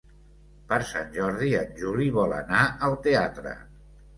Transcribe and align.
Per 0.71 0.79
Sant 0.91 1.11
Jordi 1.17 1.51
en 1.59 1.77
Juli 1.83 2.09
vol 2.17 2.35
anar 2.41 2.65
al 2.89 2.99
teatre. 3.09 3.55